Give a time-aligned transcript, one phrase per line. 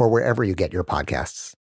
[0.00, 1.54] or wherever you get your podcasts.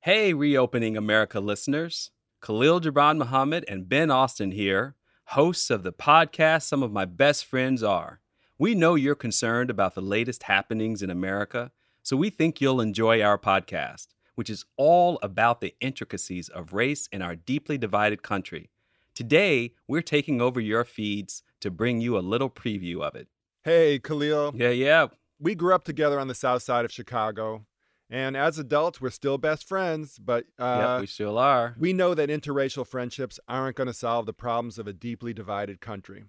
[0.00, 2.10] Hey, Reopening America listeners.
[2.40, 4.96] Khalil Gibran Muhammad and Ben Austen here,
[5.28, 8.20] hosts of the podcast Some of My Best Friends Are.
[8.58, 13.22] We know you're concerned about the latest happenings in America, so we think you'll enjoy
[13.22, 18.70] our podcast, which is all about the intricacies of race in our deeply divided country.
[19.14, 23.28] Today, we're taking over your feeds to bring you a little preview of it.
[23.62, 24.52] Hey, Khalil.
[24.54, 25.06] Yeah, yeah
[25.38, 27.66] we grew up together on the south side of Chicago.
[28.10, 31.74] And as adults, we're still best friends, but uh, yep, we still are.
[31.78, 35.80] We know that interracial friendships aren't going to solve the problems of a deeply divided
[35.80, 36.24] country.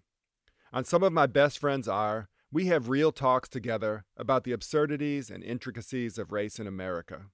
[0.71, 5.29] On some of my best friends are, we have real talks together about the absurdities
[5.29, 7.25] and intricacies of race in America.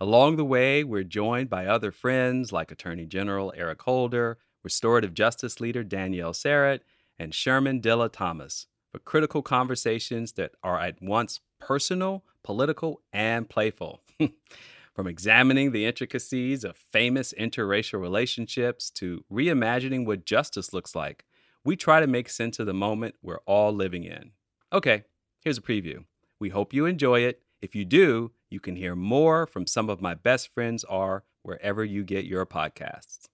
[0.00, 5.60] Along the way, we're joined by other friends like Attorney General Eric Holder, Restorative Justice
[5.60, 6.80] Leader Danielle Sered,
[7.18, 14.02] and Shermann Dilla Thomas for critical conversations that are at once personal, political, and playful.
[14.94, 21.24] From examining the intricacies of famous interracial relationships to reimagining what justice looks like,
[21.64, 24.32] we try to make sense of the moment we're all living in.
[24.72, 25.04] Okay,
[25.42, 26.04] here's a preview.
[26.38, 27.42] We hope you enjoy it.
[27.62, 31.84] If you do, you can hear more from some of my best friends are wherever
[31.84, 33.28] you get your podcasts.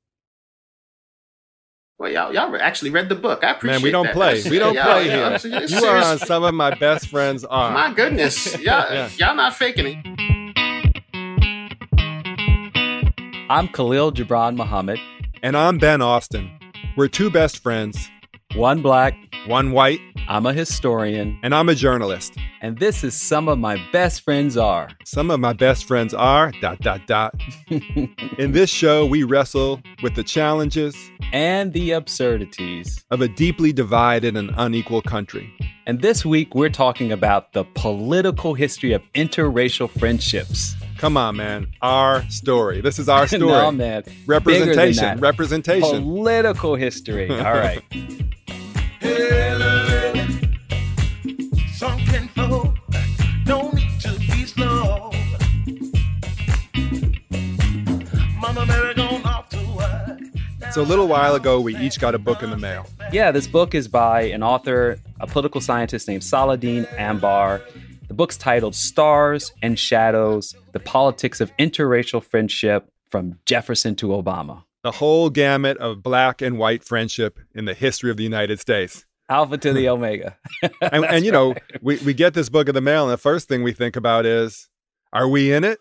[1.98, 3.42] Well, y'all, y'all actually read the book.
[3.42, 3.78] I appreciate it.
[3.78, 4.14] Man, we don't that.
[4.14, 4.42] play.
[4.50, 5.38] We don't play here.
[5.66, 7.72] you are on some of my best friends are.
[7.72, 8.54] My goodness.
[8.60, 9.08] Y'all, yeah.
[9.16, 9.96] y'all not faking it.
[13.48, 14.98] I'm Khalil Gibran Muhammad.
[15.42, 16.50] And I'm Ben Austen.
[16.98, 18.10] We're two best friends.
[18.54, 20.00] One black, one white.
[20.28, 21.38] I'm a historian.
[21.42, 22.36] And I'm a journalist.
[22.66, 24.88] And this is Some of My Best Friends Are.
[25.04, 27.32] Some of my best friends are dot dot dot.
[27.70, 30.96] In this show, we wrestle with the challenges
[31.32, 35.48] and the absurdities of a deeply divided and unequal country.
[35.86, 40.74] And this week, we're talking about the political history of interracial friendships.
[40.98, 41.68] Come on, man.
[41.82, 42.80] Our story.
[42.80, 43.42] This is our story.
[43.42, 44.02] no, man.
[44.26, 45.20] Representation.
[45.20, 46.02] Representation.
[46.02, 47.30] Political history.
[47.30, 47.80] All right.
[60.76, 62.84] So a little while ago, we each got a book in the mail.
[63.10, 67.62] Yeah, this book is by an author, a political scientist named Saladin Ambar.
[68.08, 74.64] The book's titled Stars and Shadows The Politics of Interracial Friendship from Jefferson to Obama.
[74.82, 79.06] The whole gamut of black and white friendship in the history of the United States.
[79.30, 79.92] Alpha to the hmm.
[79.92, 80.36] Omega.
[80.82, 83.48] and, and, you know, we, we get this book in the mail, and the first
[83.48, 84.68] thing we think about is,
[85.10, 85.78] are we in it?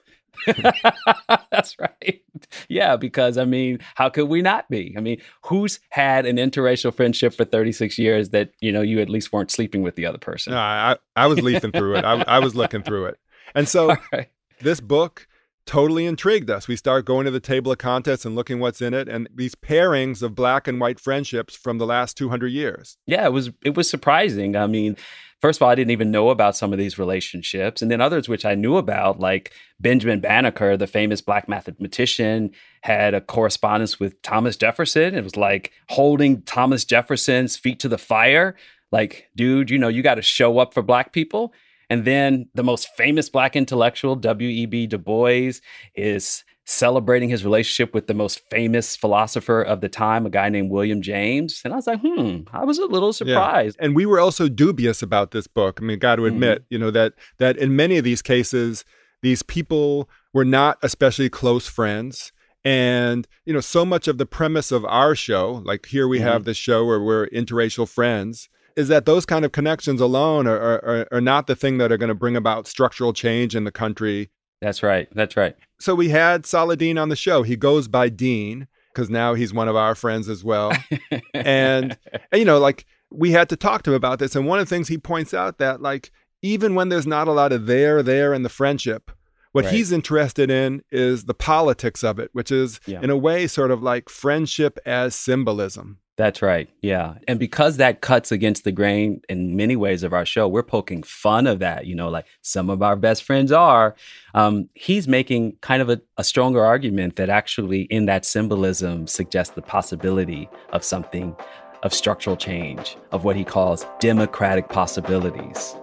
[1.52, 2.22] That's right.
[2.70, 4.94] Yeah, because I mean, how could we not be?
[4.98, 9.10] I mean, who's had an interracial friendship for 36 years that, you know, you at
[9.10, 10.54] least weren't sleeping with the other person?
[10.54, 12.06] No, I, I was leafing through it.
[12.06, 13.20] I, I was looking through it.
[13.54, 14.30] And so right.
[14.62, 15.28] this book
[15.66, 16.68] totally intrigued us.
[16.68, 19.56] We start going to the table of contents and looking what's in it and these
[19.56, 22.98] pairings of black and white friendships from the last 200 years.
[23.06, 24.56] Yeah, it was it was surprising.
[24.56, 24.96] I mean,
[25.42, 28.30] first of all, I didn't even know about some of these relationships, and then others
[28.30, 32.52] which I knew about, like Benjamin Banneker, the famous black mathematician,
[32.82, 35.16] had a correspondence with Thomas Jefferson.
[35.16, 38.56] It was like holding Thomas Jefferson's feet to the fire.
[38.92, 41.54] Like, dude, you know, you got to show up for black people.
[41.96, 44.88] And then the most famous black intellectual, W.E.B.
[44.88, 45.54] Du Bois,
[45.96, 50.72] is celebrating his relationship with the most famous philosopher of the time, a guy named
[50.72, 51.62] William James.
[51.64, 53.78] And I was like, hmm, I was a little surprised.
[53.80, 53.86] Yeah.
[53.86, 55.80] And we were also dubious about this book.
[55.82, 56.34] I mean, got to mm-hmm.
[56.34, 56.74] admit, mm-hmm.
[56.74, 58.84] you know, that that in many of these cases,
[59.22, 62.34] these people were not especially close friends.
[62.66, 66.28] And, you know, so much of the premise of our show, like here we mm-hmm.
[66.28, 70.58] have this show where we're interracial friends, is that those kind of connections alone are,
[70.58, 73.72] are, are not the thing that are going to bring about structural change in the
[73.72, 74.30] country.
[74.62, 75.08] That's right.
[75.14, 75.56] That's right.
[75.80, 77.44] So we had Saladin on the show.
[77.44, 80.72] He goes by Dean because now he's one of our friends as well.
[81.34, 81.98] and,
[82.32, 84.36] and, you know, like we had to talk to him about this.
[84.36, 86.12] And one of the things he points out that, like,
[86.42, 89.12] even when there's not a lot of there, there in the friendship,
[89.52, 89.74] what right.
[89.74, 93.02] he's interested in is the politics of it, which is, yeah.
[93.02, 96.00] in a way, sort of like friendship as symbolism.
[96.18, 96.70] That's right.
[96.82, 97.16] Yeah.
[97.28, 101.04] And because that cuts against the grain in many ways of our show, we're poking
[101.04, 101.88] fun of that.
[101.88, 103.96] You know, like some of our best friends are.
[104.34, 109.56] Um, he's making kind of a, a stronger argument that actually, in that symbolism, suggests
[109.56, 111.36] the possibility of something
[111.84, 115.76] of structural change, of what he calls democratic possibilities.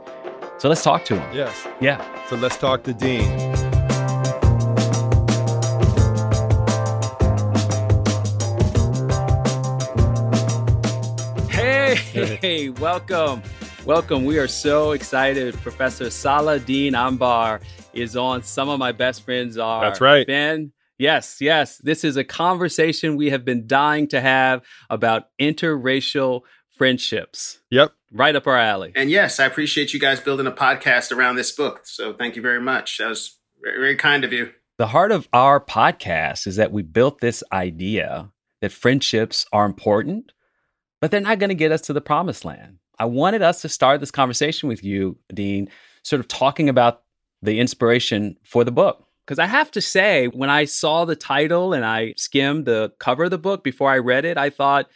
[0.58, 1.36] So let's talk to him.
[1.36, 1.66] Yes.
[1.80, 2.26] Yeah.
[2.28, 3.71] So let's talk to Dean.
[12.42, 13.40] Hey, welcome.
[13.86, 14.24] Welcome.
[14.24, 15.54] We are so excited.
[15.58, 17.60] Professor Saladin Ambar
[17.92, 18.42] is on.
[18.42, 19.80] Some of my best friends are.
[19.80, 20.26] That's right.
[20.26, 21.78] Ben, yes, yes.
[21.78, 26.40] This is a conversation we have been dying to have about interracial
[26.76, 27.60] friendships.
[27.70, 27.92] Yep.
[28.10, 28.90] Right up our alley.
[28.96, 31.82] And yes, I appreciate you guys building a podcast around this book.
[31.84, 32.98] So thank you very much.
[32.98, 34.50] That was very, very kind of you.
[34.78, 40.32] The heart of our podcast is that we built this idea that friendships are important
[41.02, 42.78] but they're not going to get us to the promised land.
[42.96, 45.68] I wanted us to start this conversation with you, Dean,
[46.04, 47.02] sort of talking about
[47.42, 49.04] the inspiration for the book.
[49.26, 53.24] Because I have to say, when I saw the title and I skimmed the cover
[53.24, 54.88] of the book before I read it, I thought,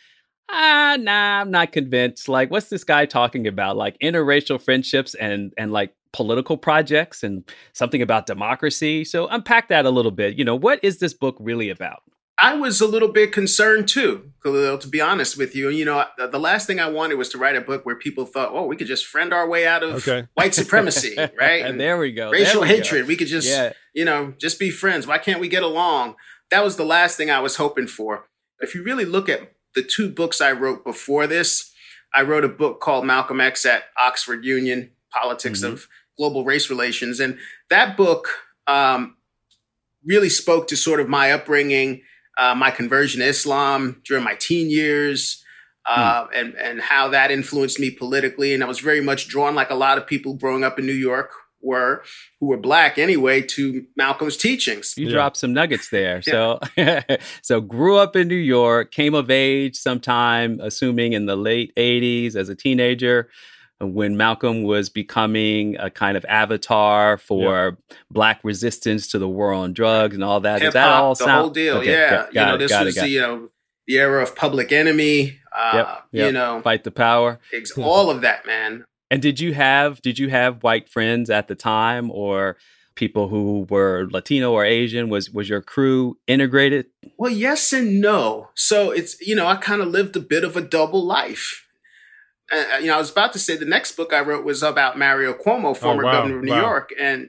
[0.49, 2.29] ah, nah, I'm not convinced.
[2.29, 3.77] Like, what's this guy talking about?
[3.77, 7.43] Like interracial friendships and and like political projects and
[7.73, 9.05] something about democracy.
[9.05, 10.39] So unpack that a little bit.
[10.39, 12.05] You know, what is this book really about?
[12.39, 15.71] I was a little bit concerned too, Khalil, to be honest with you.
[15.71, 18.51] You know, the last thing I wanted was to write a book where people thought,
[18.53, 20.29] oh, we could just friend our way out of okay.
[20.35, 21.63] white supremacy, right?
[21.63, 22.31] and, and, there we go.
[22.31, 23.03] Racial we hatred.
[23.03, 23.09] Go.
[23.09, 23.73] We could just, yeah.
[23.95, 25.07] you know, just be friends.
[25.07, 26.17] Why can't we get along?
[26.51, 28.27] That was the last thing I was hoping for.
[28.61, 31.73] If you really look at the two books I wrote before this,
[32.15, 35.73] I wrote a book called Malcolm X at Oxford Union Politics mm-hmm.
[35.73, 35.89] of
[36.19, 37.19] Global Race Relations.
[37.19, 37.39] And
[37.71, 38.29] that book
[38.67, 39.17] um,
[40.05, 42.03] really spoke to sort of my upbringing
[42.37, 45.43] uh, my conversion to Islam during my teen years,
[45.87, 46.29] uh, mm.
[46.35, 48.55] and and how that influenced me politically.
[48.55, 50.93] And I was very much drawn, like a lot of people growing up in New
[50.93, 51.31] York
[51.63, 52.03] were,
[52.41, 54.95] who were black anyway, to Malcolm's teachings.
[54.97, 55.13] You yeah.
[55.13, 56.23] dropped some nuggets there.
[56.23, 56.61] So
[57.43, 62.37] so grew up in New York, came of age sometime, assuming in the late '80s
[62.37, 63.29] as a teenager
[63.81, 67.97] when Malcolm was becoming a kind of avatar for yeah.
[68.11, 70.63] black resistance to the war on drugs and all that.
[70.63, 71.41] Hip-hop, that all the sound?
[71.41, 71.77] whole deal?
[71.79, 73.49] Okay, yeah, got, got you know, this was the you know
[73.87, 75.39] the era of Public Enemy.
[75.55, 76.27] Uh, yep, yep.
[76.27, 77.39] You know, fight the power.
[77.77, 78.85] all of that, man.
[79.11, 82.57] And did you have did you have white friends at the time or?
[82.95, 85.11] people who were Latino or Asian?
[85.11, 86.87] Was was your crew integrated?
[87.19, 88.49] Well, yes and no.
[88.55, 91.66] So it's you know I kind of lived a bit of a double life
[92.53, 94.99] uh, you know, I was about to say the next book I wrote was about
[94.99, 96.61] Mario Cuomo, oh, former oh, wow, governor of New wow.
[96.61, 97.29] York, and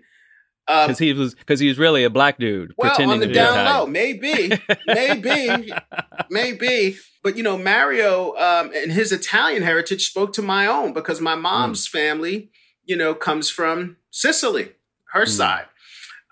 [0.67, 3.27] because um, he was because he was really a black dude well, pretending on the
[3.27, 5.71] to down be low, maybe, maybe,
[6.29, 6.97] maybe.
[7.23, 11.35] But you know, Mario um, and his Italian heritage spoke to my own because my
[11.35, 11.91] mom's mm.
[11.91, 12.49] family,
[12.83, 14.73] you know, comes from Sicily,
[15.13, 15.29] her mm.
[15.29, 15.65] side,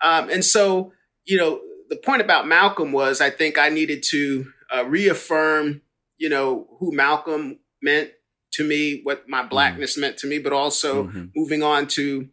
[0.02, 0.92] um, and so
[1.24, 5.80] you know, the point about Malcolm was I think I needed to uh, reaffirm,
[6.18, 8.10] you know, who Malcolm meant
[8.56, 9.48] to me, what my mm-hmm.
[9.48, 10.02] blackness mm-hmm.
[10.02, 11.26] meant to me, but also mm-hmm.
[11.34, 12.28] moving on to,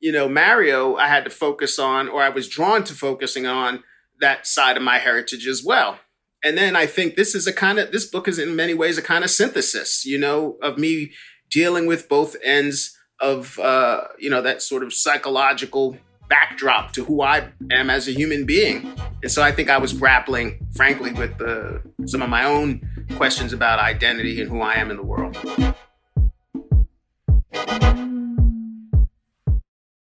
[0.00, 3.82] you know, Mario, I had to focus on, or I was drawn to focusing on
[4.20, 5.98] that side of my heritage as well.
[6.44, 8.96] And then I think this is a kind of, this book is in many ways
[8.96, 11.12] a kind of synthesis, you know, of me
[11.50, 15.96] dealing with both ends of, uh, you know, that sort of psychological
[16.28, 18.92] backdrop to who I am as a human being.
[19.22, 23.52] And so I think I was grappling, frankly, with the, some of my own questions
[23.52, 25.36] about identity and who I am in the world.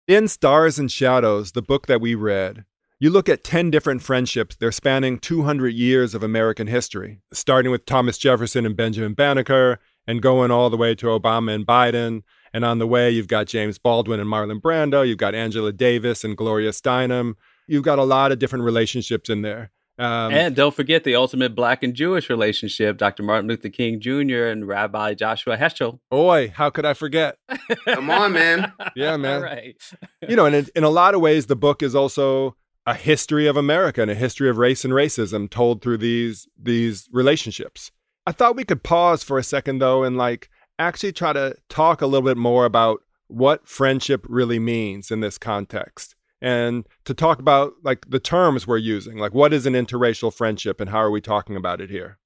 [0.06, 2.64] In Stars and Shadows, the book that we read,
[3.00, 4.56] you look at 10 different friendships.
[4.56, 10.22] They're spanning 200 years of American history, starting with Thomas Jefferson and Benjamin Banneker, and
[10.22, 12.22] going all the way to Obama and Biden.
[12.52, 15.06] And on the way, you've got James Baldwin and Marlon Brando.
[15.06, 17.34] You've got Angela Davis and Gloria Steinem.
[17.66, 19.70] You've got a lot of different relationships in there.
[19.96, 23.22] Um, and don't forget the ultimate black and Jewish relationship, Dr.
[23.22, 24.46] Martin Luther King Jr.
[24.46, 26.00] and Rabbi Joshua Heschel.
[26.10, 27.38] Boy, how could I forget?
[27.86, 28.72] Come on, man.
[28.96, 29.42] Yeah, man.
[29.42, 29.82] Right.
[30.28, 33.46] you know, and in, in a lot of ways, the book is also a history
[33.46, 37.90] of America and a history of race and racism told through these these relationships.
[38.26, 40.48] I thought we could pause for a second though and like
[40.78, 45.38] actually try to talk a little bit more about what friendship really means in this
[45.38, 50.32] context and to talk about like the terms we're using like what is an interracial
[50.32, 52.18] friendship and how are we talking about it here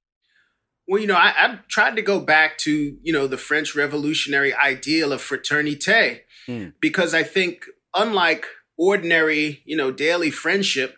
[0.88, 4.52] well you know I, have tried to go back to you know the french revolutionary
[4.52, 6.72] ideal of fraternité mm.
[6.80, 8.44] because i think unlike
[8.76, 10.96] ordinary you know daily friendship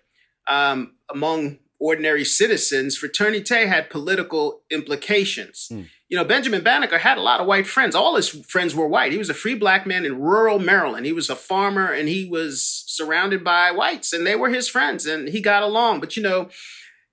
[0.49, 5.69] um, among ordinary citizens, fraternité had political implications.
[5.73, 5.89] Mm.
[6.09, 7.95] You know, Benjamin Banneker had a lot of white friends.
[7.95, 9.13] All his friends were white.
[9.13, 11.07] He was a free black man in rural Maryland.
[11.07, 15.07] He was a farmer and he was surrounded by whites and they were his friends
[15.07, 16.01] and he got along.
[16.01, 16.51] But, you know,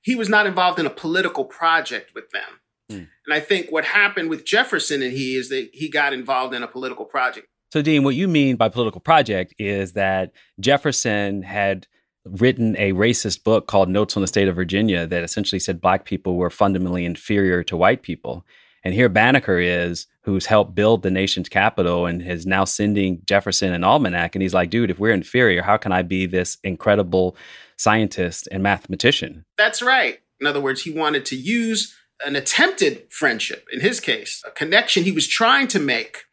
[0.01, 2.59] he was not involved in a political project with them.
[2.91, 3.07] Mm.
[3.25, 6.63] And I think what happened with Jefferson and he is that he got involved in
[6.63, 7.47] a political project.
[7.71, 11.87] So, Dean, what you mean by political project is that Jefferson had
[12.31, 16.05] written a racist book called Notes on the State of Virginia that essentially said black
[16.05, 18.45] people were fundamentally inferior to white people.
[18.83, 23.73] And here Banneker is, who's helped build the nation's capital and is now sending Jefferson
[23.73, 24.35] an almanac.
[24.35, 27.35] And he's like, dude, if we're inferior, how can I be this incredible
[27.77, 29.45] scientist and mathematician?
[29.57, 30.19] That's right.
[30.39, 35.03] In other words, he wanted to use an attempted friendship, in his case, a connection
[35.03, 36.23] he was trying to make,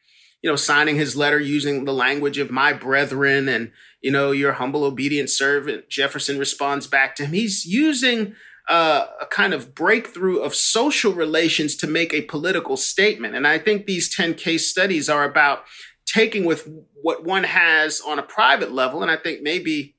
[0.44, 3.72] you know, signing his letter using the language of my brethren and,
[4.02, 5.88] you know, your humble, obedient servant.
[5.88, 7.32] Jefferson responds back to him.
[7.32, 8.34] He's using
[8.68, 13.34] uh, a kind of breakthrough of social relations to make a political statement.
[13.34, 15.64] And I think these 10 case studies are about
[16.04, 19.00] taking with what one has on a private level.
[19.00, 19.96] And I think maybe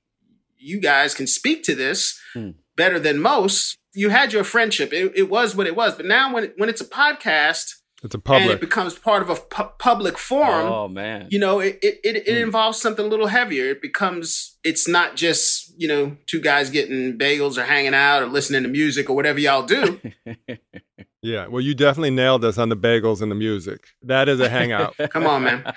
[0.60, 2.52] you guys can speak to this hmm.
[2.76, 3.80] better than most.
[3.96, 4.94] You had your friendship.
[4.94, 5.96] It, it was what it was.
[5.96, 8.44] But now when, when it's a podcast, it's a public.
[8.44, 10.68] And it becomes part of a pu- public forum.
[10.68, 11.28] Oh man!
[11.32, 12.44] You know, it it, it, it mm.
[12.44, 13.66] involves something a little heavier.
[13.66, 18.28] It becomes it's not just you know two guys getting bagels or hanging out or
[18.28, 20.00] listening to music or whatever y'all do.
[21.22, 23.88] Yeah, well, you definitely nailed us on the bagels and the music.
[24.04, 24.96] That is a hangout.
[25.10, 25.74] Come on, man.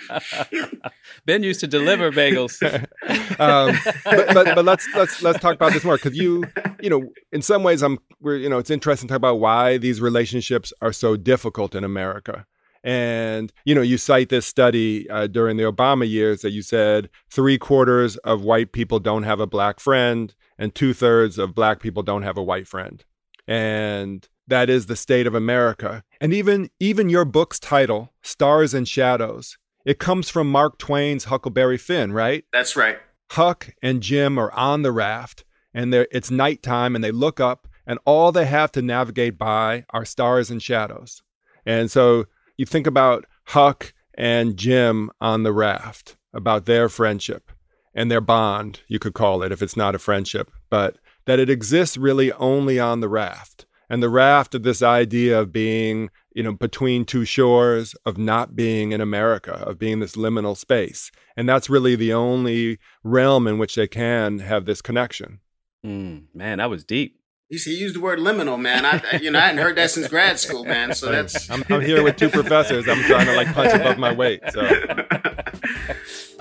[1.25, 2.62] ben used to deliver bagels.
[3.40, 6.45] um, but, but, but let's let's let's talk about this more because you
[6.80, 9.78] you know in some ways I'm we're you know it's interesting to talk about why
[9.78, 12.45] these relationships are so difficult in America.
[12.85, 17.09] And you know, you cite this study uh, during the Obama years that you said
[17.30, 21.80] three quarters of white people don't have a black friend, and two thirds of black
[21.80, 23.04] people don't have a white friend.
[23.47, 26.02] And that is the state of America.
[26.21, 31.78] And even even your book's title, Stars and Shadows, it comes from Mark Twain's Huckleberry
[31.78, 32.45] Finn, right?
[32.52, 32.99] That's right.
[33.31, 37.99] Huck and Jim are on the raft and it's nighttime and they look up and
[38.05, 41.23] all they have to navigate by are stars and shadows.
[41.64, 42.26] And so
[42.57, 47.50] you think about Huck and Jim on the raft, about their friendship
[47.95, 51.50] and their bond, you could call it if it's not a friendship, but that it
[51.50, 56.42] exists really only on the raft and the raft of this idea of being you
[56.42, 61.49] know between two shores of not being in america of being this liminal space and
[61.49, 65.40] that's really the only realm in which they can have this connection
[65.85, 67.18] mm, man that was deep
[67.50, 68.85] he used the word liminal, man.
[68.85, 70.92] I, you know, I hadn't heard that since grad school, man.
[70.92, 71.49] So that's.
[71.49, 72.87] I'm, I'm here with two professors.
[72.87, 74.42] I'm trying to like punch above my weight.
[74.52, 74.61] So.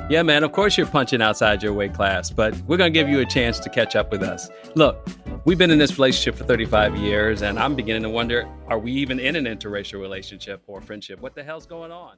[0.10, 3.10] Yeah, man, of course you're punching outside your weight class, but we're going to give
[3.10, 4.50] you a chance to catch up with us.
[4.74, 5.06] Look,
[5.44, 8.94] we've been in this relationship for 35 years, and I'm beginning to wonder are we
[8.94, 11.20] even in an interracial relationship or friendship?
[11.20, 12.16] What the hell's going on?